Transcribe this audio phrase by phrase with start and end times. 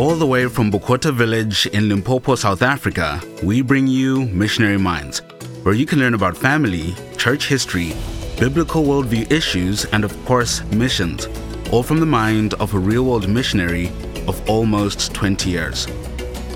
[0.00, 5.18] All the way from Bokota Village in Limpopo, South Africa, we bring you Missionary Minds,
[5.62, 7.92] where you can learn about family, church history,
[8.38, 11.28] biblical worldview issues, and of course, missions,
[11.70, 13.88] all from the mind of a real world missionary
[14.26, 15.86] of almost 20 years.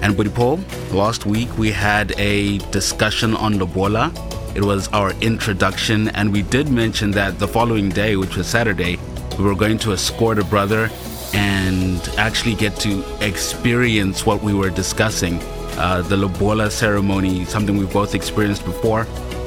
[0.00, 0.58] And Buddy Paul,
[0.90, 4.10] last week we had a discussion on Lobola.
[4.56, 8.98] It was our introduction, and we did mention that the following day, which was Saturday,
[9.38, 10.88] we were going to escort a brother
[11.34, 15.40] and actually get to experience what we were discussing.
[15.76, 19.06] Uh, the Lobola ceremony, something we've both experienced before,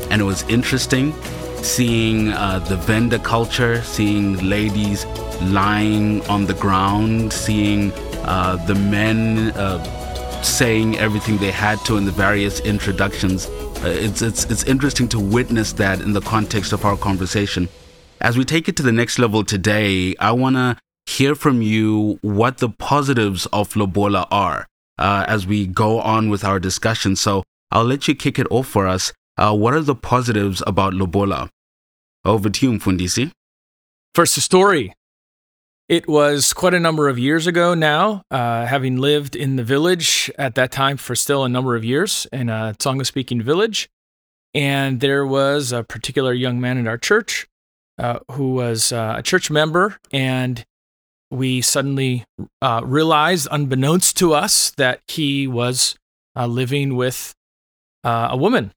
[0.10, 1.14] and it was interesting
[1.64, 5.06] seeing uh, the Venda culture, seeing ladies
[5.42, 7.92] lying on the ground, seeing
[8.24, 9.84] uh, the men uh,
[10.44, 13.48] saying everything they had to in the various introductions.
[13.48, 17.68] Uh, it's, it's, it's interesting to witness that in the context of our conversation.
[18.22, 22.20] As we take it to the next level today, I want to hear from you
[22.22, 24.68] what the positives of Lobola are
[24.98, 27.16] uh, as we go on with our discussion.
[27.16, 29.14] So I'll let you kick it off for us.
[29.38, 31.50] Uh, what are the positives about Lobola?
[32.26, 33.32] Over to you, Mfundisi.
[34.14, 34.94] First, the story.
[35.88, 40.30] It was quite a number of years ago now, uh, having lived in the village
[40.38, 43.88] at that time for still a number of years in a Tsonga speaking village.
[44.54, 47.48] And there was a particular young man in our church
[47.98, 50.66] uh, who was uh, a church member, and
[51.30, 52.24] we suddenly
[52.62, 55.96] uh, realized, unbeknownst to us, that he was
[56.36, 57.34] uh, living with
[58.04, 58.72] uh, a woman.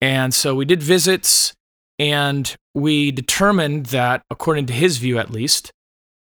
[0.00, 1.54] And so we did visits,
[1.98, 5.72] and we determined that, according to his view at least,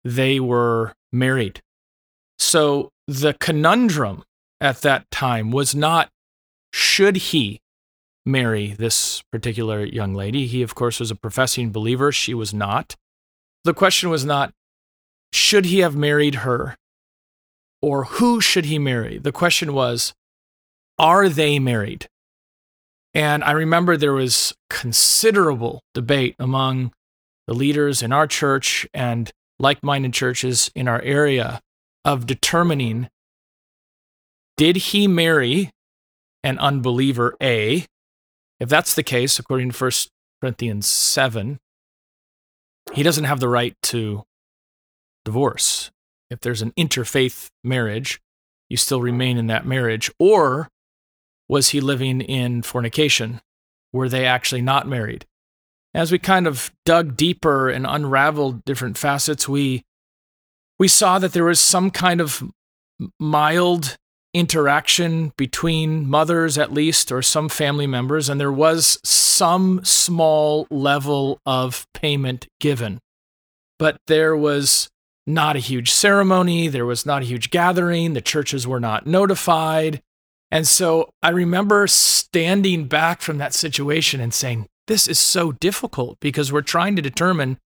[0.05, 1.61] they were married.
[2.39, 4.25] So the conundrum
[4.61, 6.09] at that time was not
[6.73, 7.61] should he
[8.25, 10.47] marry this particular young lady.
[10.47, 12.13] He, of course, was a professing believer.
[12.13, 12.97] She was not.
[13.65, 14.53] The question was not,
[15.33, 16.77] should he have married her?
[17.83, 19.19] Or who should he marry?
[19.19, 20.13] The question was,
[20.99, 22.09] are they married?
[23.15, 26.93] And I remember there was considerable debate among
[27.47, 31.61] the leaders in our church and like minded churches in our area
[32.05, 33.09] of determining
[34.57, 35.71] did he marry
[36.45, 37.87] an unbeliever A
[38.61, 39.91] if that's the case, according to 1
[40.41, 41.59] Corinthians 7,
[42.93, 44.25] he doesn't have the right to
[45.25, 45.91] divorce.
[46.31, 48.21] If there's an interfaith marriage,
[48.69, 50.11] you still remain in that marriage.
[50.19, 50.69] Or
[51.49, 53.41] was he living in fornication?
[53.93, 55.27] Were they actually not married?
[55.93, 59.83] As we kind of dug deeper and unraveled different facets, we
[60.79, 62.43] we saw that there was some kind of
[63.19, 63.97] mild
[64.33, 71.41] interaction between mothers, at least, or some family members, and there was some small level
[71.45, 73.01] of payment given.
[73.79, 74.89] But there was
[75.35, 80.03] not a huge ceremony, there was not a huge gathering, the churches were not notified.
[80.51, 86.19] And so I remember standing back from that situation and saying, This is so difficult
[86.21, 87.59] because we're trying to determine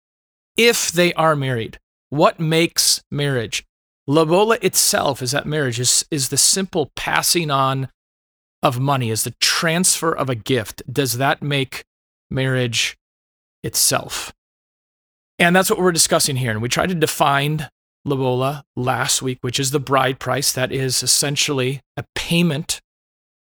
[0.56, 1.78] if they are married.
[2.10, 3.64] What makes marriage?
[4.06, 7.88] Lobola itself is that marriage is, is the simple passing on
[8.62, 10.82] of money, is the transfer of a gift.
[10.91, 11.84] Does that make
[12.31, 12.96] marriage
[13.62, 14.32] itself?
[15.38, 16.50] And that's what we're discussing here.
[16.50, 17.68] And we tried to define
[18.06, 20.52] Lobola last week, which is the bride price.
[20.52, 22.80] That is essentially a payment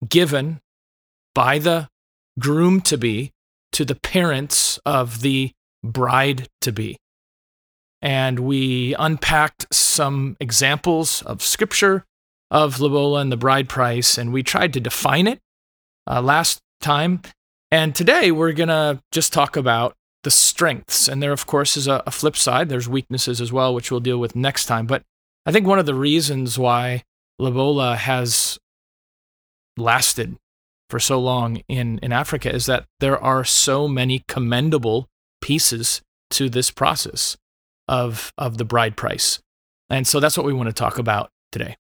[0.08, 0.60] given
[1.34, 1.90] by the
[2.40, 3.32] groom to be
[3.72, 5.52] to the parents of the
[5.84, 6.98] bride to be
[8.02, 12.06] and we unpacked some examples of scripture
[12.50, 15.40] of Lobola and the bride price, and we tried to define it
[16.08, 17.22] uh, last time.
[17.70, 21.08] And today we're going to just talk about the strengths.
[21.08, 22.70] And there, of course, is a, a flip side.
[22.70, 24.86] There's weaknesses as well, which we'll deal with next time.
[24.86, 25.04] But
[25.46, 27.04] I think one of the reasons why
[27.40, 28.60] Lobola has
[29.78, 30.38] lasted
[30.90, 35.08] for so long in, in Africa is that there are so many commendable
[35.42, 37.38] pieces to this process
[37.88, 39.40] of of the bride price.
[39.90, 41.76] And so that's what we want to talk about today.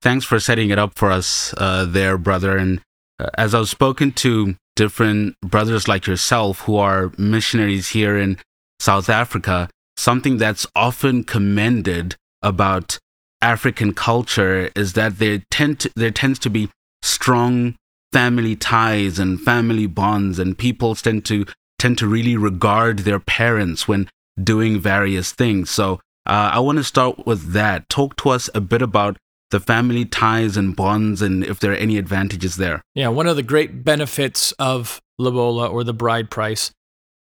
[0.00, 2.56] Thanks for setting it up for us uh, there, brother.
[2.56, 2.80] And
[3.18, 8.38] uh, as I've spoken to different brothers like yourself who are missionaries here in
[8.78, 12.96] South Africa, something that's often commended about
[13.42, 16.70] African culture is that there tend to, there tends to be
[17.02, 17.74] strong
[18.12, 21.44] family ties and family bonds, and people tend to
[21.80, 24.08] tend to really regard their parents when
[24.40, 25.70] doing various things.
[25.70, 25.94] So
[26.24, 27.88] uh, I want to start with that.
[27.88, 29.16] Talk to us a bit about
[29.50, 32.82] the family ties and bonds and if there are any advantages there.
[32.94, 36.70] Yeah, one of the great benefits of Lobola or the bride price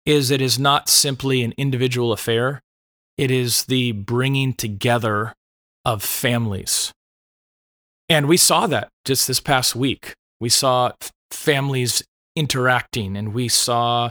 [0.06, 2.60] is it is not simply an individual affair,
[3.16, 5.34] it is the bringing together
[5.84, 6.92] of families.
[8.08, 10.14] And we saw that just this past week.
[10.40, 10.92] We saw
[11.30, 12.02] families
[12.34, 14.10] interacting and we saw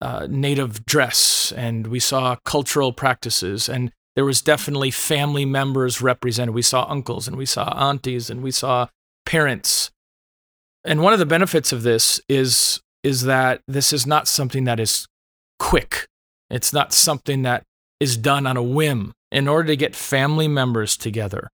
[0.00, 6.52] uh, native dress and we saw cultural practices and there was definitely family members represented.
[6.52, 8.88] We saw uncles and we saw aunties and we saw
[9.24, 9.92] parents.
[10.84, 14.80] And one of the benefits of this is is that this is not something that
[14.80, 15.06] is
[15.60, 16.08] quick.
[16.50, 17.62] It's not something that
[18.00, 19.12] is done on a whim.
[19.30, 21.48] In order to get family members together,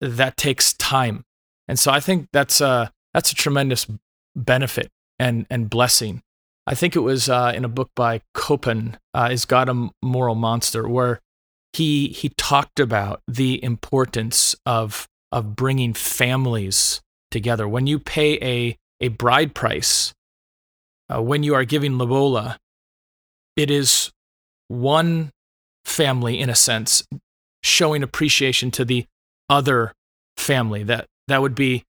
[0.00, 1.24] that takes time.
[1.66, 3.88] And so I think that's a that's a tremendous
[4.36, 6.22] benefit and and blessing.
[6.68, 10.36] I think it was uh, in a book by Copan, uh, "Is God a Moral
[10.36, 11.20] Monster?" where
[11.72, 17.00] he he talked about the importance of of bringing families
[17.30, 17.68] together.
[17.68, 20.12] When you pay a a bride price,
[21.12, 22.58] uh, when you are giving lobola,
[23.56, 24.10] it is
[24.68, 25.30] one
[25.84, 27.02] family in a sense
[27.62, 29.06] showing appreciation to the
[29.48, 29.92] other
[30.36, 30.82] family.
[30.82, 31.84] That that would be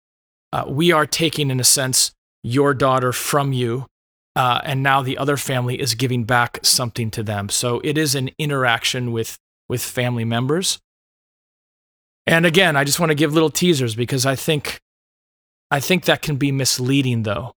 [0.52, 2.12] uh, we are taking in a sense
[2.43, 3.87] your daughter from you.
[4.34, 7.49] Uh, and now the other family is giving back something to them.
[7.49, 10.78] So it is an interaction with with family members.
[12.26, 14.80] And again, I just want to give little teasers because I think
[15.70, 17.52] I think that can be misleading though.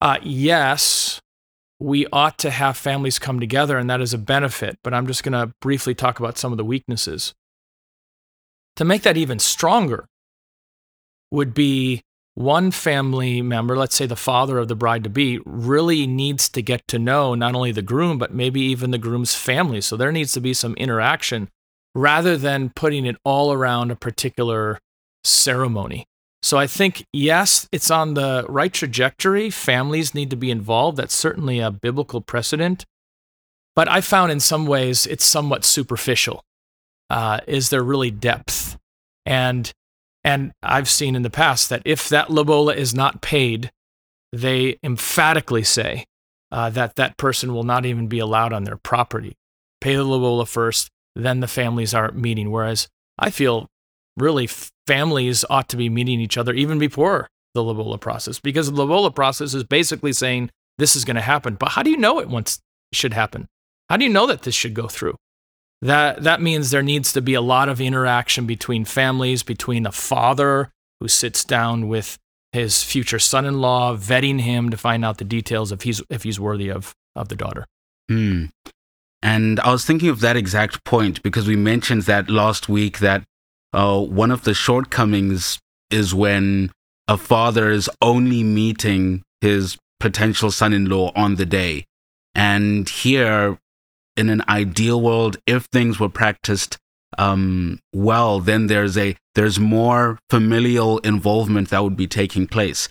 [0.00, 1.20] Uh, yes,
[1.80, 5.22] we ought to have families come together and that is a benefit, but I'm just
[5.22, 7.34] going to briefly talk about some of the weaknesses.
[8.76, 10.06] To make that even stronger
[11.30, 12.02] would be
[12.38, 16.62] one family member, let's say the father of the bride to be, really needs to
[16.62, 19.80] get to know not only the groom, but maybe even the groom's family.
[19.80, 21.48] So there needs to be some interaction
[21.96, 24.78] rather than putting it all around a particular
[25.24, 26.06] ceremony.
[26.40, 29.50] So I think, yes, it's on the right trajectory.
[29.50, 30.96] Families need to be involved.
[30.96, 32.84] That's certainly a biblical precedent.
[33.74, 36.44] But I found in some ways it's somewhat superficial.
[37.10, 38.78] Uh, is there really depth?
[39.26, 39.72] And
[40.28, 43.70] and I've seen in the past that if that lobola is not paid,
[44.30, 46.04] they emphatically say
[46.52, 49.36] uh, that that person will not even be allowed on their property.
[49.80, 52.50] Pay the lobola first, then the families are meeting.
[52.50, 52.88] Whereas
[53.18, 53.68] I feel
[54.18, 54.50] really
[54.86, 59.10] families ought to be meeting each other even before the lobola process because the lobola
[59.10, 61.54] process is basically saying this is going to happen.
[61.54, 62.60] But how do you know it once
[62.92, 63.48] should happen?
[63.88, 65.16] How do you know that this should go through?
[65.82, 69.92] That that means there needs to be a lot of interaction between families, between a
[69.92, 70.70] father
[71.00, 72.18] who sits down with
[72.52, 76.70] his future son-in-law, vetting him to find out the details if he's if he's worthy
[76.70, 77.64] of of the daughter.
[78.08, 78.46] Hmm.
[79.22, 83.24] And I was thinking of that exact point because we mentioned that last week that
[83.72, 85.58] uh, one of the shortcomings
[85.90, 86.70] is when
[87.08, 91.84] a father is only meeting his potential son-in-law on the day.
[92.34, 93.58] And here
[94.18, 96.76] in an ideal world, if things were practiced
[97.16, 102.88] um, well, then there's a there's more familial involvement that would be taking place.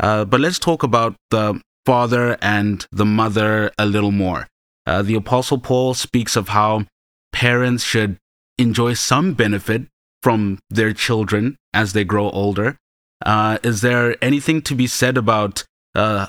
[0.00, 4.46] Uh, but let's talk about the father and the mother a little more.
[4.86, 6.86] Uh, the Apostle Paul speaks of how
[7.32, 8.16] parents should
[8.58, 9.82] enjoy some benefit
[10.22, 12.76] from their children as they grow older.
[13.24, 15.64] Uh, is there anything to be said about
[15.94, 16.26] uh,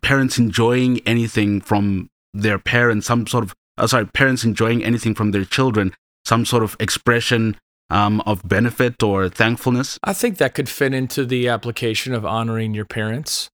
[0.00, 5.30] parents enjoying anything from their parents, some sort of uh, sorry, parents enjoying anything from
[5.30, 5.94] their children,
[6.24, 7.56] some sort of expression
[7.90, 9.98] um, of benefit or thankfulness?
[10.02, 13.48] I think that could fit into the application of honoring your parents.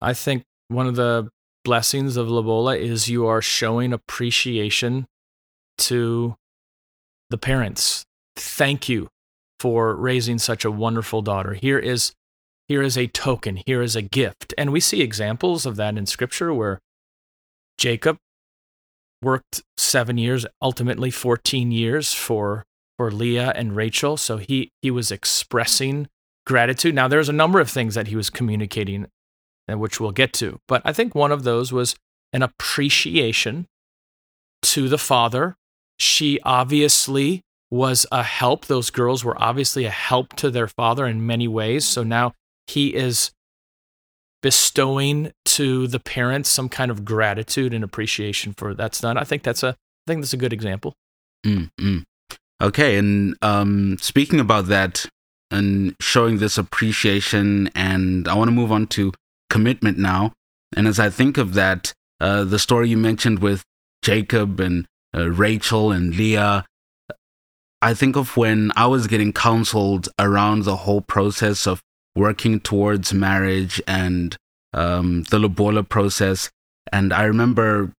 [0.00, 1.28] I think one of the
[1.64, 5.06] blessings of Lobola is you are showing appreciation
[5.78, 6.36] to
[7.30, 8.04] the parents.
[8.36, 9.08] Thank you
[9.58, 11.54] for raising such a wonderful daughter.
[11.54, 12.12] Here is
[12.66, 14.54] here is a token, here is a gift.
[14.56, 16.80] And we see examples of that in scripture where
[17.76, 18.16] Jacob
[19.24, 22.64] worked seven years, ultimately 14 years for,
[22.96, 24.16] for Leah and Rachel.
[24.16, 26.08] So he, he was expressing
[26.46, 26.94] gratitude.
[26.94, 29.06] Now, there's a number of things that he was communicating,
[29.66, 30.58] and which we'll get to.
[30.68, 31.96] But I think one of those was
[32.32, 33.66] an appreciation
[34.62, 35.56] to the father.
[35.98, 38.66] She obviously was a help.
[38.66, 41.86] Those girls were obviously a help to their father in many ways.
[41.86, 42.32] So now
[42.66, 43.30] he is
[44.44, 49.16] bestowing to the parents some kind of gratitude and appreciation for that's done.
[49.16, 50.92] I think that's a I think that's a good example.
[51.46, 52.00] Mm-hmm.
[52.60, 55.06] Okay, and um, speaking about that
[55.50, 59.14] and showing this appreciation, and I want to move on to
[59.48, 60.34] commitment now.
[60.76, 63.64] And as I think of that, uh, the story you mentioned with
[64.02, 64.84] Jacob and
[65.16, 66.66] uh, Rachel and Leah,
[67.80, 71.80] I think of when I was getting counseled around the whole process of
[72.16, 74.36] working towards marriage and
[74.72, 76.50] um, the lobola process.
[76.92, 77.92] And I remember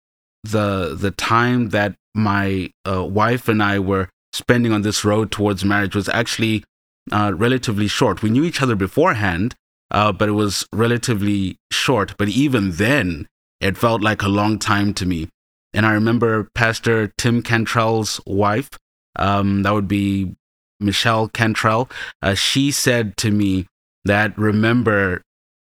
[0.44, 5.66] the the time that my uh, wife and I were spending on this road towards
[5.66, 6.64] marriage was actually
[7.12, 8.22] uh, relatively short.
[8.22, 9.56] We knew each other beforehand,
[9.92, 12.16] uh, but it was relatively short.
[12.18, 13.28] But even then,
[13.60, 15.30] it felt like a long time to me.
[15.74, 18.70] And I remember Pastor Tim Cantrell's wife,
[19.18, 20.36] um, that would be
[20.80, 21.90] Michelle Cantrell,
[22.22, 23.68] uh, she said to me
[24.06, 25.22] that remember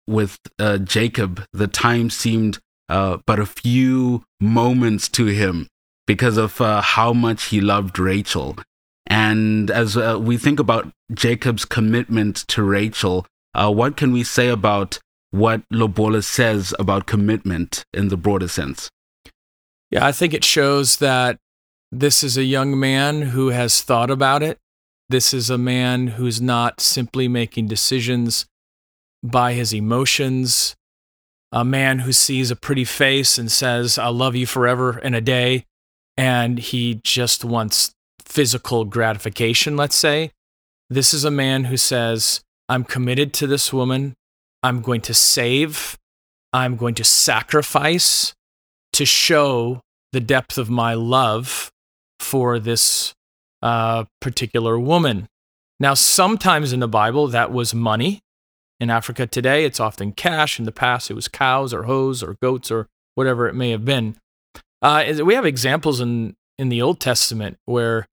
[0.07, 5.67] with uh, Jacob, the time seemed uh, but a few moments to him
[6.05, 8.57] because of uh, how much he loved Rachel.
[9.07, 14.49] And as uh, we think about Jacob's commitment to Rachel, uh, what can we say
[14.49, 14.99] about
[15.31, 18.89] what Lobola says about commitment in the broader sense?
[19.89, 21.37] Yeah, I think it shows that
[21.91, 24.57] this is a young man who has thought about it.
[25.11, 28.45] This is a man who's not simply making decisions
[29.21, 30.73] by his emotions,
[31.51, 35.19] a man who sees a pretty face and says, I'll love you forever in a
[35.19, 35.65] day,
[36.15, 37.91] and he just wants
[38.23, 40.31] physical gratification, let's say.
[40.89, 42.39] This is a man who says,
[42.69, 44.13] I'm committed to this woman.
[44.63, 45.97] I'm going to save.
[46.53, 48.33] I'm going to sacrifice
[48.93, 49.81] to show
[50.13, 51.69] the depth of my love
[52.17, 53.13] for this
[53.61, 55.27] uh, particular woman.
[55.79, 58.21] Now, sometimes in the Bible, that was money.
[58.79, 60.59] In Africa today, it's often cash.
[60.59, 63.85] In the past, it was cows or hoes or goats or whatever it may have
[63.85, 64.15] been.
[64.81, 68.07] Uh, we have examples in, in the Old Testament where,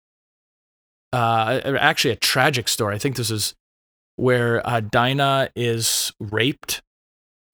[1.12, 2.94] uh, actually, a tragic story.
[2.94, 3.54] I think this is
[4.16, 6.82] where uh, Dinah is raped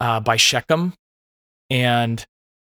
[0.01, 0.95] uh, by Shechem.
[1.71, 2.25] And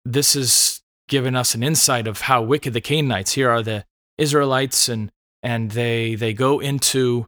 [0.05, 3.33] this has given us an insight of how wicked the Canaanites.
[3.33, 3.85] Here are the
[4.17, 7.27] Israelites, and, and they, they go into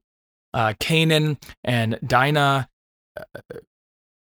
[0.53, 2.67] uh, Canaan, and Dinah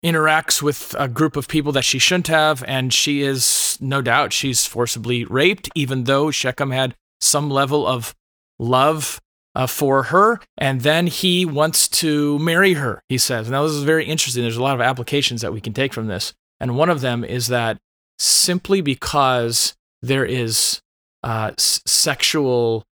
[0.03, 4.33] interacts with a group of people that she shouldn't have, and she is no doubt
[4.33, 8.15] she's forcibly raped, even though Shechem had some level of
[8.57, 9.19] love
[9.55, 13.03] uh, for her, and then he wants to marry her.
[13.09, 13.49] He says.
[13.49, 14.43] Now this is very interesting.
[14.43, 17.23] There's a lot of applications that we can take from this, and one of them
[17.23, 17.77] is that
[18.17, 20.81] simply because there is
[21.23, 22.85] uh, sexual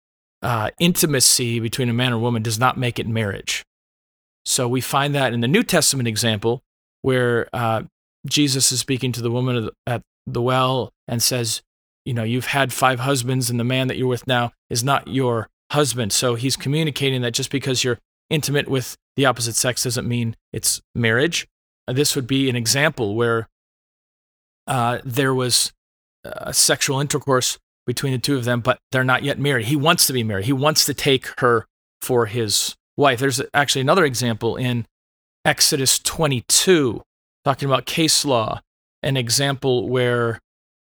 [0.43, 3.65] uh, intimacy between a man and woman does not make it marriage.
[4.45, 6.63] So we find that in the New Testament example
[7.03, 7.83] where uh,
[8.27, 11.63] Jesus is speaking to the woman at the well and says,
[12.05, 15.09] You know, you've had five husbands, and the man that you're with now is not
[15.09, 16.13] your husband.
[16.13, 17.99] So he's communicating that just because you're
[18.31, 21.47] intimate with the opposite sex doesn't mean it's marriage.
[21.89, 23.49] Uh, this would be an example where
[24.67, 25.73] uh, there was
[26.25, 29.67] a sexual intercourse between the two of them, but they're not yet married.
[29.67, 30.47] He wants to be married.
[30.47, 31.67] He wants to take her
[32.01, 33.21] for his wife.
[33.21, 34.87] There's actually another example in
[35.45, 37.03] Exodus 22,
[37.45, 38.61] talking about case law,
[39.03, 40.41] an example where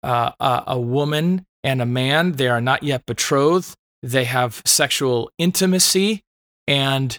[0.03, 3.73] uh, a, a woman and a man, they are not yet betrothed,
[4.03, 6.21] they have sexual intimacy,
[6.67, 7.17] and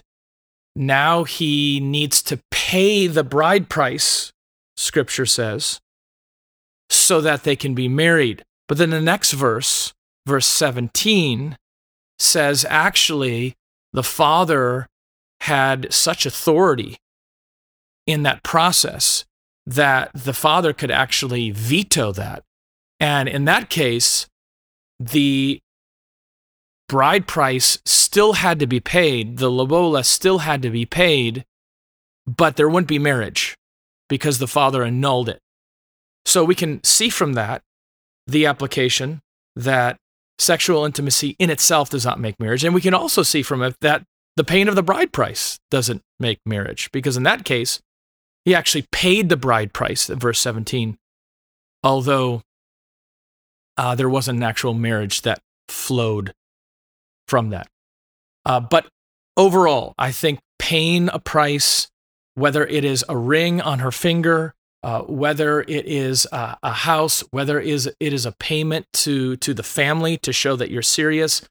[0.75, 4.31] now he needs to pay the bride price,
[4.77, 5.79] scripture says,
[6.89, 8.43] so that they can be married.
[8.67, 9.93] But then the next verse,
[10.25, 11.57] verse 17,
[12.17, 13.55] says actually
[13.93, 14.87] the father
[15.41, 16.97] had such authority
[18.07, 19.25] in that process
[19.65, 22.43] that the father could actually veto that.
[22.99, 24.27] And in that case,
[24.99, 25.59] the
[26.87, 31.43] bride price still had to be paid, the lobola still had to be paid,
[32.27, 33.55] but there wouldn't be marriage
[34.07, 35.39] because the father annulled it.
[36.25, 37.61] So we can see from that
[38.27, 39.21] the application
[39.55, 39.97] that
[40.37, 42.63] sexual intimacy in itself does not make marriage.
[42.63, 44.03] And we can also see from it that
[44.35, 47.79] the paying of the bride price doesn't make marriage, because in that case,
[48.43, 50.97] he actually paid the bride price verse 17,
[51.83, 52.41] although
[53.77, 55.39] uh, there wasn't an actual marriage that
[55.69, 56.33] flowed
[57.27, 57.67] from that.
[58.45, 58.87] Uh, but
[59.35, 61.87] overall, I think paying a price,
[62.35, 64.53] whether it is a ring on her finger
[64.85, 69.35] uh, whether it is a, a house, whether it is, it is a payment to,
[69.37, 71.41] to the family to show that you're serious.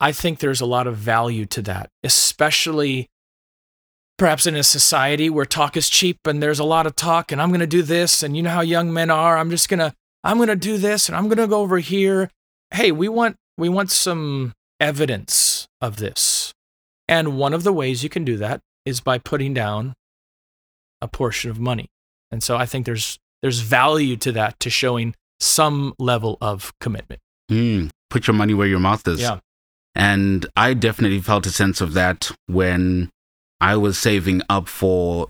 [0.00, 3.06] I think there's a lot of value to that, especially
[4.18, 7.40] perhaps in a society where talk is cheap and there's a lot of talk and
[7.40, 9.80] I'm going to do this and you know how young men are I'm just going
[9.80, 12.30] to I'm going to do this and I'm going to go over here
[12.72, 16.54] hey we want we want some evidence of this
[17.08, 19.94] and one of the ways you can do that is by putting down
[21.00, 21.88] a portion of money
[22.30, 27.20] and so I think there's there's value to that to showing some level of commitment.
[27.50, 29.20] Mm, put your money where your mouth is.
[29.20, 29.40] Yeah.
[29.94, 33.10] And I definitely felt a sense of that when
[33.60, 35.28] I was saving up for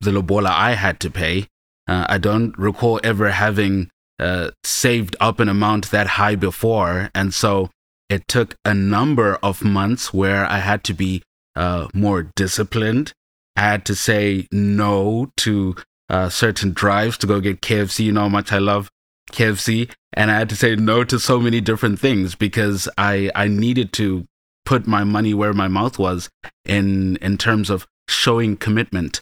[0.00, 1.46] the lobola I had to pay.
[1.86, 7.10] Uh, I don't recall ever having uh, saved up an amount that high before.
[7.14, 7.70] And so
[8.08, 11.22] it took a number of months where I had to be
[11.56, 13.12] uh, more disciplined.
[13.56, 15.76] I had to say no to
[16.08, 18.06] uh, certain drives to go get KFC.
[18.06, 18.90] You know how much I love
[19.32, 23.48] KFC, and I had to say no to so many different things because I I
[23.48, 24.26] needed to
[24.64, 26.28] put my money where my mouth was
[26.64, 29.20] in in terms of showing commitment.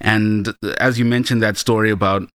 [0.00, 2.28] And as you mentioned that story about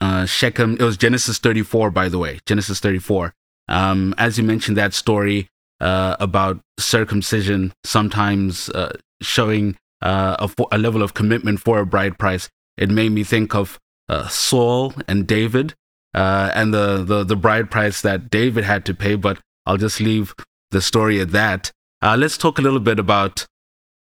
[0.00, 3.32] uh, Shechem, it was Genesis 34, by the way, Genesis 34.
[3.68, 5.48] Um, as you mentioned that story
[5.80, 12.18] uh, about circumcision, sometimes uh, showing uh, a, a, level of commitment for a bride
[12.18, 13.78] price, it made me think of
[14.08, 15.74] uh, Saul and David
[16.14, 19.14] uh, and the, the, the bride price that David had to pay.
[19.14, 20.34] But I'll just leave
[20.70, 21.70] the story at that.
[22.02, 23.46] let's talk a little bit about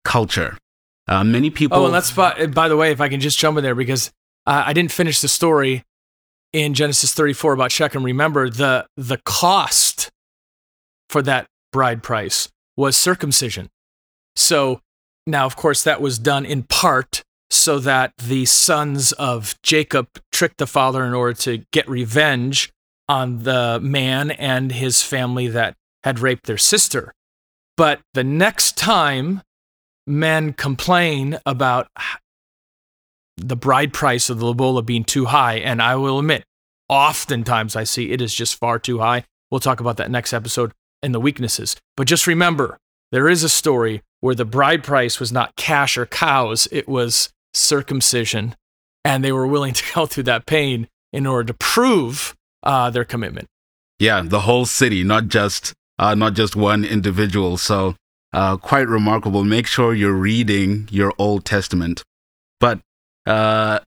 [0.03, 0.57] culture.
[1.07, 1.77] many people.
[1.77, 4.11] Oh, and that's by, by the way, if I can just jump in there because
[4.45, 5.83] uh, I didn't finish the story
[6.51, 8.03] in Genesis 34 about Shechem.
[8.03, 10.11] Remember, the, the cost
[11.09, 13.69] for that bride price was circumcision.
[14.35, 14.79] So
[15.25, 20.57] now, of course, that was done in part so that the sons of Jacob tricked
[20.57, 22.71] the father in order to get revenge
[23.07, 27.13] on the man and his family that had raped their sister.
[27.77, 29.41] But the next time
[30.05, 31.87] men complain about
[33.37, 35.55] the bride price of the lobola being too high.
[35.55, 36.43] And I will admit,
[36.89, 39.25] oftentimes I see it is just far too high.
[39.49, 41.75] We'll talk about that next episode and the weaknesses.
[41.95, 42.77] But just remember,
[43.13, 47.29] there is a story where the bride price was not cash or cows, it was
[47.53, 48.55] circumcision.
[49.05, 53.05] And they were willing to go through that pain in order to prove uh, their
[53.05, 53.47] commitment.
[53.99, 57.55] Yeah, the whole city, not just uh, not just one individual.
[57.57, 57.95] So
[58.33, 59.43] uh, quite remarkable.
[59.43, 62.01] Make sure you're reading your Old Testament.
[62.59, 62.79] But
[63.27, 63.79] uh,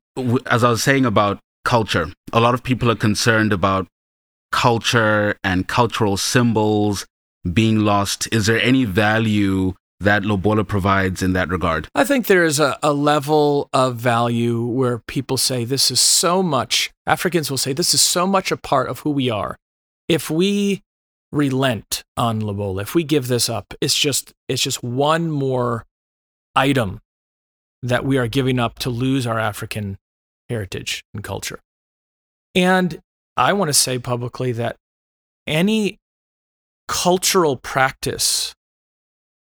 [0.47, 3.89] as I was saying about culture, a lot of people are concerned about
[4.53, 7.07] culture and cultural symbols
[7.55, 8.29] being lost.
[8.33, 11.89] Is there any value that Lobola provides in that regard?
[11.95, 16.43] I think there is a, a level of value where people say this is so
[16.43, 19.57] much, Africans will say this is so much a part of who we are.
[20.09, 20.83] If we
[21.33, 25.85] relent on Lobola, if we give this up, it's just it's just one more
[26.55, 27.01] item
[27.83, 29.99] that we are giving up to lose our African
[30.49, 31.61] heritage and culture.
[32.55, 33.01] And
[33.37, 34.77] I want to say publicly that
[35.47, 35.99] any
[36.89, 38.55] cultural practice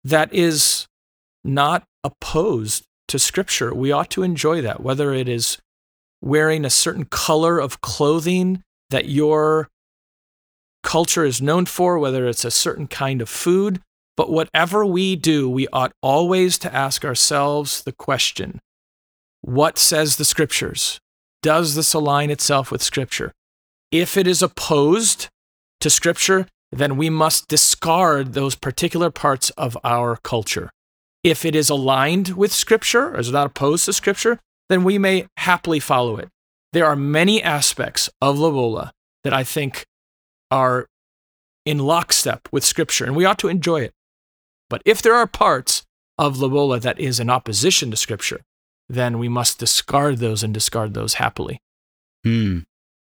[0.03, 0.87] that is
[1.43, 5.57] not opposed to scripture, we ought to enjoy that, whether it is
[6.21, 9.69] wearing a certain color of clothing that your
[10.83, 13.81] culture is known for, whether it's a certain kind of food,
[14.15, 18.59] but whatever we do, we ought always to ask ourselves the question
[19.41, 21.01] what says the scriptures?
[21.41, 23.33] Does this align itself with scripture?
[23.91, 25.27] If it is opposed
[25.81, 30.69] to scripture, then we must discard those particular parts of our culture.
[31.23, 35.27] If it is aligned with scripture or is not opposed to scripture, then we may
[35.37, 36.29] happily follow it.
[36.73, 38.91] There are many aspects of Lobola
[39.23, 39.85] that I think
[40.51, 40.87] are
[41.65, 43.93] in lockstep with scripture, and we ought to enjoy it.
[44.69, 45.83] But if there are parts
[46.17, 48.41] of Lobola that is in opposition to Scripture,
[48.89, 51.59] then we must discard those and discard those happily.
[52.23, 52.59] Hmm.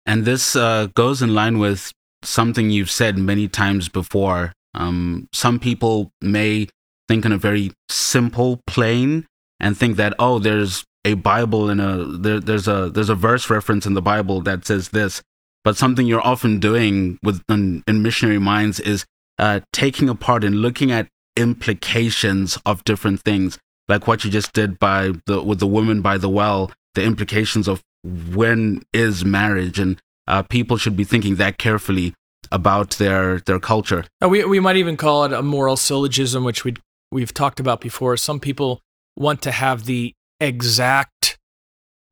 [0.05, 1.91] And this uh, goes in line with
[2.27, 4.53] something you've said many times before.
[4.73, 6.67] Um, some people may
[7.07, 9.25] think in a very simple plane
[9.59, 13.49] and think that oh, there's a Bible and a there, there's a there's a verse
[13.49, 15.21] reference in the Bible that says this.
[15.63, 19.05] But something you're often doing with in, in missionary minds is
[19.39, 24.79] uh, taking apart and looking at implications of different things, like what you just did
[24.79, 30.01] by the with the woman by the well, the implications of when is marriage, and
[30.27, 32.13] uh, people should be thinking that carefully
[32.51, 34.05] about their their culture.
[34.21, 36.75] we we might even call it a moral syllogism, which we
[37.11, 38.17] we've talked about before.
[38.17, 38.81] Some people
[39.15, 41.37] want to have the exact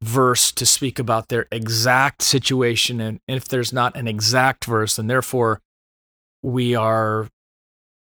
[0.02, 5.08] verse to speak about their exact situation, and if there's not an exact verse, then
[5.08, 5.62] therefore
[6.44, 7.28] we are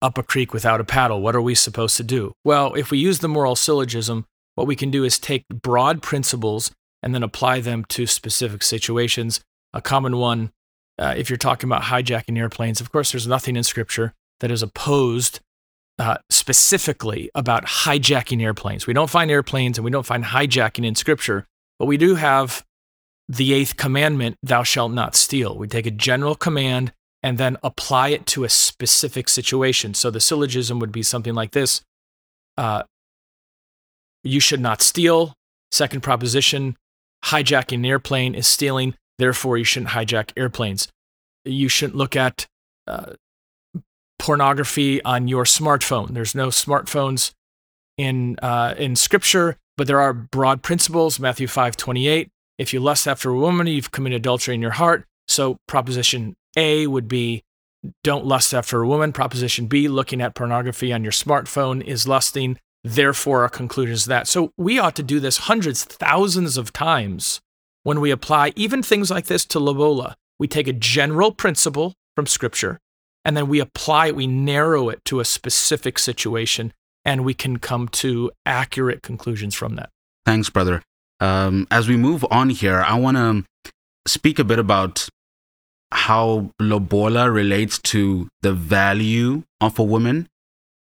[0.02, 1.22] up a creek without a paddle.
[1.22, 2.34] What are we supposed to do?
[2.44, 6.72] Well, if we use the moral syllogism, what we can do is take broad principles
[7.04, 9.42] and then apply them to specific situations.
[9.74, 10.52] A common one,
[11.00, 14.62] uh, if you're talking about hijacking airplanes, of course, there's nothing in scripture that is
[14.62, 15.40] opposed
[16.00, 18.88] uh, specifically about hijacking airplanes.
[18.88, 21.48] We don't find airplanes and we don't find hijacking in scripture,
[21.80, 22.66] but we do have
[23.28, 25.58] the eighth commandment, thou shalt not steal.
[25.58, 26.92] We take a general command
[27.24, 29.94] and then apply it to a specific situation.
[29.94, 31.82] So the syllogism would be something like this
[32.58, 32.84] uh,
[34.24, 35.34] You should not steal.
[35.72, 36.76] Second proposition
[37.26, 38.96] hijacking an airplane is stealing.
[39.22, 40.88] Therefore, you shouldn't hijack airplanes.
[41.46, 42.48] You shouldn't look at
[42.88, 43.14] uh,
[44.18, 46.14] pornography on your smartphone.
[46.16, 47.32] There's no smartphones
[47.98, 51.20] in uh, in Scripture, but there are broad principles.
[51.20, 52.30] Matthew five twenty eight.
[52.58, 55.06] If you lust after a woman, you've committed adultery in your heart.
[55.28, 57.44] So proposition A would be
[58.04, 59.12] don't lust after a woman.
[59.12, 62.60] Proposition B, looking at pornography on your smartphone is lusting.
[62.84, 64.28] Therefore, our conclusion is that.
[64.28, 67.40] So we ought to do this hundreds, thousands of times
[67.84, 70.16] when we apply even things like this to lobola.
[70.40, 72.80] We take a general principle from Scripture
[73.24, 76.74] and then we apply it, we narrow it to a specific situation,
[77.06, 79.90] and we can come to accurate conclusions from that.
[80.26, 80.82] Thanks, brother.
[81.20, 83.72] Um, as we move on here, I want to
[84.08, 85.08] speak a bit about
[85.92, 90.28] how lobola relates to the value of a woman.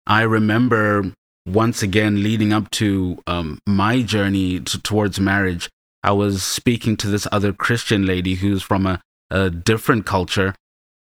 [0.06, 1.12] I remember
[1.46, 5.68] once again leading up to um, my journey to, towards marriage,
[6.02, 10.54] I was speaking to this other Christian lady who's from a, a different culture.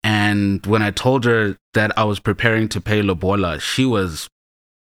[0.04, 4.28] And when I told her that I was preparing to pay lobola, she was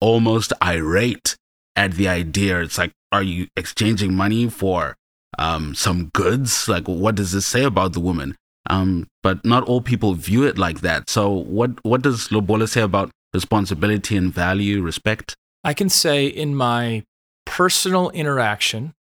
[0.01, 1.37] almost irate
[1.77, 2.61] at the idea.
[2.61, 4.97] It's like, are you exchanging money for
[5.39, 6.69] um, some goods?
[6.69, 8.37] Like, what does this say about the woman?
[8.69, 11.11] Um, but not all people view it like that.
[11.11, 15.35] So, what what does lobola say about responsibility and value, respect?
[15.65, 17.05] I can say in my
[17.45, 18.93] personal interaction,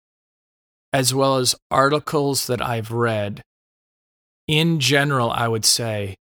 [0.92, 3.42] as well as articles that I've read,
[4.46, 6.16] in general, I would say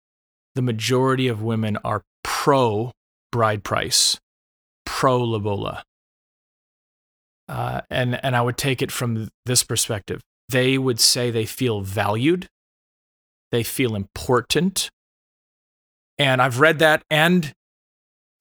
[0.55, 2.91] the majority of women are pro
[3.31, 4.17] bride price,
[4.85, 5.83] pro lobola.
[7.49, 10.21] Uh, and and I would take it from this perspective.
[10.49, 12.47] They would say they feel valued,
[13.51, 14.89] they feel important,
[16.17, 17.53] and I've read that and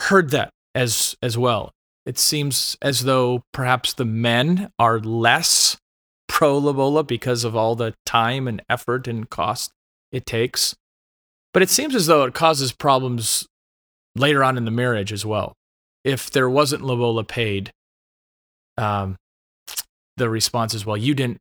[0.03, 1.73] heard that as as well.
[2.07, 5.77] It seems as though perhaps the men are less
[6.41, 9.73] pro lobola because of all the time and effort and cost
[10.11, 10.75] it takes.
[11.53, 13.47] But it seems as though it causes problems
[14.17, 15.53] later on in the marriage as well.
[16.03, 17.73] If there wasn't lobola paid,
[18.79, 19.17] um,
[20.17, 21.37] the response is, "Well, you didn't,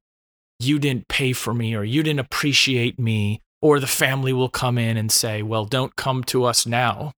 [0.60, 4.78] you didn't pay for me, or you didn't appreciate me," or the family will come
[4.78, 7.14] in and say, "Well, don't come to us now.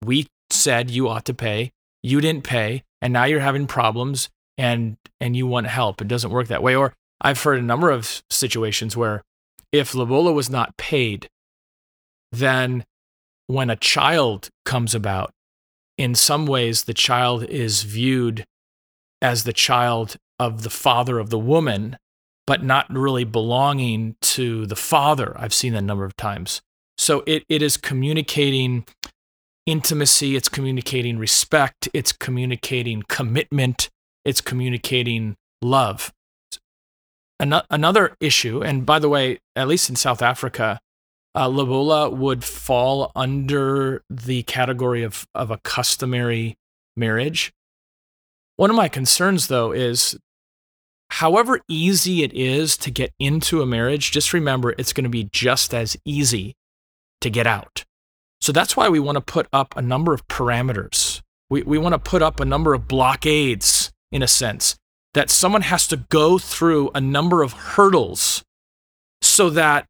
[0.00, 1.72] We said you ought to pay.
[2.04, 4.28] You didn't pay, and now you're having problems,
[4.62, 6.00] and and you want help.
[6.00, 9.22] It doesn't work that way." Or I've heard a number of situations where
[9.72, 11.28] if lobola was not paid,
[12.30, 12.84] then
[13.46, 15.32] when a child comes about,
[15.98, 18.44] in some ways the child is viewed
[19.20, 21.96] as the child of the father of the woman,
[22.46, 25.34] but not really belonging to the father.
[25.38, 26.60] I've seen that a number of times.
[26.98, 28.84] So it, it is communicating
[29.66, 33.88] intimacy, it's communicating respect, it's communicating commitment,
[34.24, 36.12] it's communicating love.
[37.40, 40.78] Another issue, and by the way, at least in South Africa,
[41.34, 41.50] uh,
[42.12, 46.54] would fall under the category of, of a customary
[46.96, 47.52] marriage.
[48.56, 50.16] One of my concerns, though, is
[51.10, 55.28] however easy it is to get into a marriage, just remember it's going to be
[55.32, 56.54] just as easy
[57.22, 57.84] to get out.
[58.40, 61.22] So that's why we want to put up a number of parameters.
[61.48, 63.81] We, we want to put up a number of blockades,
[64.12, 64.76] in a sense,
[65.14, 68.44] that someone has to go through a number of hurdles
[69.20, 69.86] so that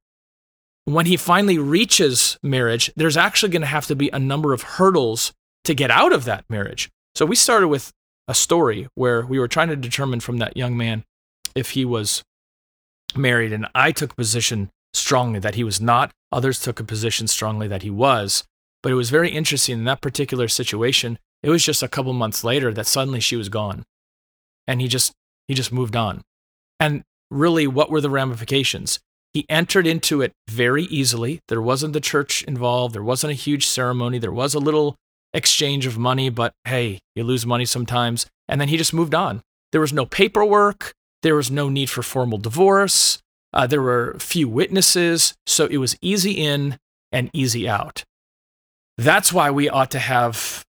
[0.85, 4.63] when he finally reaches marriage, there's actually going to have to be a number of
[4.63, 5.33] hurdles
[5.65, 6.91] to get out of that marriage.
[7.15, 7.93] So we started with
[8.27, 11.05] a story where we were trying to determine from that young man
[11.55, 12.23] if he was
[13.15, 16.11] married, and I took a position strongly that he was not.
[16.33, 18.45] Others took a position strongly that he was.
[18.83, 21.19] But it was very interesting in that particular situation.
[21.43, 23.85] It was just a couple months later that suddenly she was gone
[24.67, 25.13] and he just
[25.49, 26.23] he just moved on.
[26.79, 29.01] And really what were the ramifications?
[29.33, 31.41] He entered into it very easily.
[31.49, 34.97] There wasn't the church involved, there wasn't a huge ceremony, there was a little
[35.33, 38.27] exchange of money, but hey, you lose money sometimes.
[38.49, 39.41] And then he just moved on.
[39.73, 43.23] There was no paperwork, there was no need for formal divorce,
[43.55, 46.79] uh, there were few witnesses, so it was easy in
[47.11, 48.05] and easy out.
[48.99, 50.65] That's why we ought to have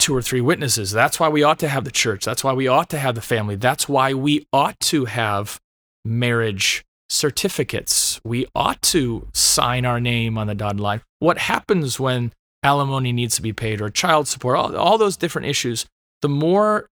[0.00, 0.90] two or three witnesses.
[0.90, 2.24] That's why we ought to have the church.
[2.24, 3.56] That's why we ought to have the family.
[3.56, 5.60] That's why we ought to have
[6.04, 8.20] marriage certificates.
[8.24, 11.02] We ought to sign our name on the dotted line.
[11.18, 12.32] What happens when
[12.62, 15.86] alimony needs to be paid or child support, all, all those different issues,
[16.22, 16.86] the more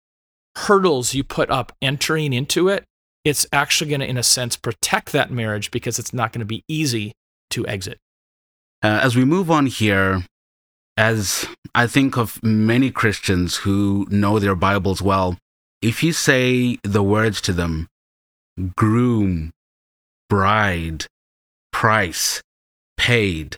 [0.58, 2.86] hurdles you put up entering into it,
[3.24, 6.46] it's actually going to, in a sense, protect that marriage because it's not going to
[6.46, 7.12] be easy
[7.50, 7.98] to exit.
[8.84, 10.24] Uh, as we move on here,
[10.98, 15.38] as I think of many Christians who know their Bibles well,
[15.82, 17.88] if you say the words to them,
[18.76, 19.52] groom,
[20.30, 21.06] bride,
[21.72, 22.42] price,
[22.98, 23.58] paid,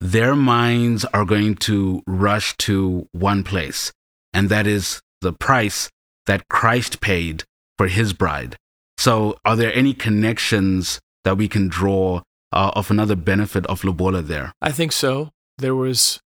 [0.00, 3.92] their minds are going to rush to one place,
[4.32, 5.90] and that is the price
[6.26, 7.44] that Christ paid
[7.76, 8.56] for his bride.
[8.96, 12.22] So, are there any connections that we can draw
[12.52, 14.52] uh, of another benefit of Lobola there?
[14.62, 15.30] I think so.
[15.58, 16.20] There was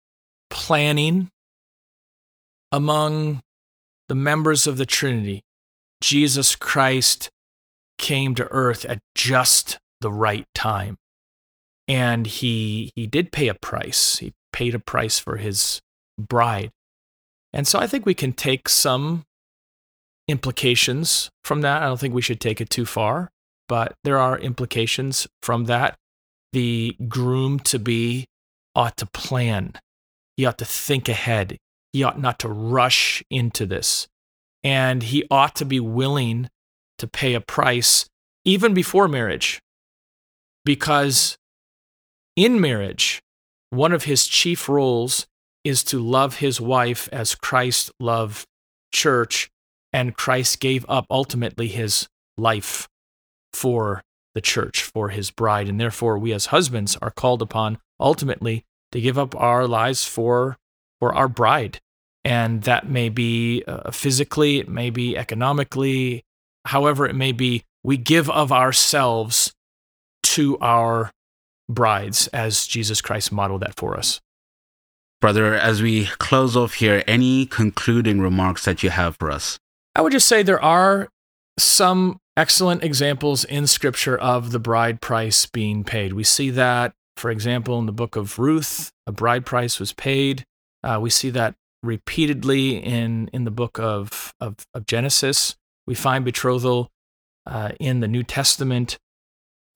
[0.50, 1.30] planning
[2.72, 3.40] among
[4.08, 5.42] the members of the Trinity.
[6.00, 7.30] Jesus Christ
[7.98, 10.96] came to earth at just the right time.
[11.86, 14.18] And he he did pay a price.
[14.18, 15.80] He paid a price for his
[16.18, 16.70] bride.
[17.52, 19.24] And so I think we can take some
[20.28, 21.82] implications from that.
[21.82, 23.30] I don't think we should take it too far,
[23.68, 25.96] but there are implications from that.
[26.52, 28.26] The groom to be
[28.74, 29.74] ought to plan,
[30.37, 31.59] he ought to think ahead,
[31.93, 34.09] he ought not to rush into this.
[34.62, 36.51] And he ought to be willing
[36.99, 38.07] to pay a price
[38.45, 39.61] even before marriage.
[40.64, 41.38] Because
[42.37, 43.23] in marriage,
[43.71, 45.27] one of his chief roles
[45.64, 48.47] is to love his wife as Christ loved
[48.93, 49.51] church
[49.93, 52.88] and Christ gave up ultimately his life
[53.53, 54.03] for
[54.35, 55.69] the church, for his bride.
[55.69, 60.57] And therefore, we as husbands are called upon ultimately to give up our lives for,
[60.98, 61.81] for our bride.
[62.24, 66.22] And that may be uh, physically, it may be economically,
[66.66, 69.53] however it may be, we give of ourselves
[70.22, 71.11] to our
[71.68, 74.20] brides as Jesus Christ modeled that for us.
[75.20, 79.59] Brother, as we close off here, any concluding remarks that you have for us?
[79.94, 81.09] I would just say there are
[81.59, 86.14] some excellent examples in scripture of the bride price being paid.
[86.14, 90.44] We see that, for example, in the book of Ruth, a bride price was paid.
[90.83, 95.54] Uh, we see that repeatedly in, in the book of, of, of Genesis.
[95.87, 96.90] We find betrothal
[97.46, 98.98] uh, in the New Testament.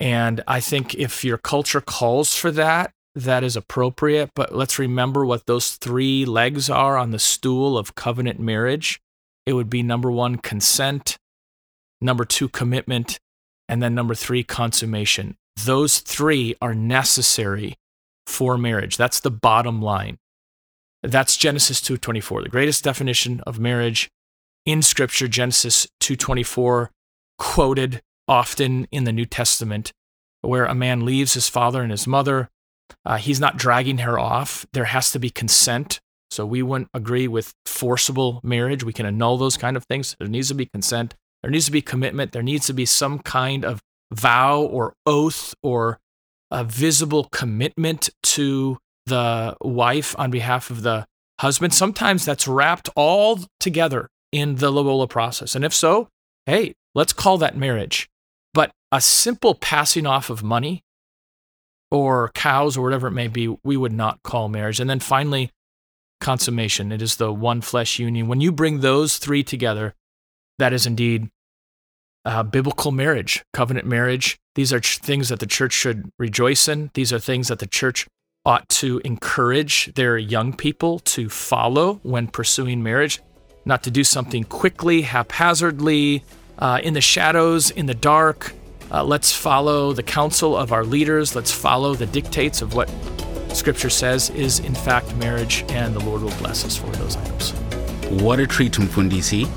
[0.01, 4.31] And I think if your culture calls for that, that is appropriate.
[4.35, 9.01] But let's remember what those three legs are on the stool of covenant marriage.
[9.45, 11.19] It would be number one, consent,
[12.01, 13.19] number two, commitment,
[13.69, 15.37] and then number three, consummation.
[15.57, 17.75] Those three are necessary
[18.27, 18.97] for marriage.
[18.97, 20.19] That's the bottom line.
[21.03, 24.11] That's Genesis 2:24, the greatest definition of marriage
[24.65, 26.91] in scripture, Genesis 2:24
[27.39, 29.93] quoted often in the New Testament
[30.41, 32.49] where a man leaves his father and his mother,
[33.05, 34.67] uh, he's not dragging her off.
[34.73, 36.01] There has to be consent.
[36.31, 38.83] So we wouldn't agree with forcible marriage.
[38.83, 40.17] We can annul those kind of things.
[40.19, 41.15] There needs to be consent.
[41.43, 42.33] There needs to be commitment.
[42.33, 43.81] There needs to be some kind of
[44.15, 45.99] vow or oath or
[46.51, 51.07] a visible commitment to the wife on behalf of the
[51.41, 51.75] husband.
[51.75, 55.55] Sometimes that's wrapped all together in the Lobola process.
[55.55, 56.09] And if so,
[56.47, 58.09] hey, let's call that marriage.
[58.53, 60.83] But a simple passing off of money
[61.91, 64.81] or cows or whatever it may be, we would not call marriage.
[64.81, 65.51] And then finally,
[66.21, 66.93] consummation.
[66.93, 68.29] It is the one flesh union.
[68.29, 69.95] When you bring those three together,
[70.59, 71.29] that is indeed
[72.25, 74.37] uh, biblical marriage, covenant marriage.
[74.55, 76.91] These are ch- things that the church should rejoice in.
[76.95, 78.07] These are things that the church
[78.47, 83.21] ought to encourage their young people to follow when pursuing marriage,
[83.65, 86.25] not to do something quickly, haphazardly,
[86.59, 88.53] uh, in the shadows, in the dark.
[88.91, 91.35] Uh, let's follow the counsel of our leaders.
[91.35, 92.91] Let's follow the dictates of what
[93.53, 97.53] Scripture says is, in fact, marriage, and the Lord will bless us for those items.
[98.23, 99.49] What a treat, Mfundisi.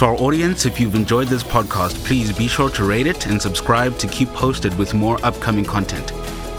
[0.00, 3.40] To our audience, if you've enjoyed this podcast, please be sure to rate it and
[3.40, 6.12] subscribe to keep posted with more upcoming content.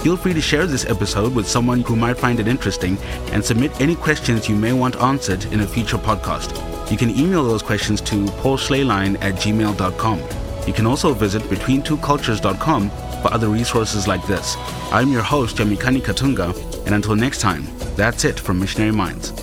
[0.04, 3.00] Feel free to share this episode with someone who might find it interesting
[3.32, 6.52] and submit any questions you may want answered in a future podcast.
[6.92, 10.20] You can email those questions to paulschleyline at gmail.com.
[10.68, 12.90] You can also visit betweentwocultures.com
[13.24, 14.56] for other resources like this.
[14.92, 19.34] I'm your host, Yamikani Katunga, and until next time, that's it from Missionary Minds.